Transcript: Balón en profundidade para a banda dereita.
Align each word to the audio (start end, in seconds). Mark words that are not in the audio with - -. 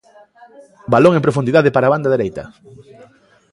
Balón 0.93 1.13
en 1.15 1.25
profundidade 1.25 1.73
para 1.75 1.85
a 1.87 1.93
banda 1.93 2.13
dereita. 2.15 2.43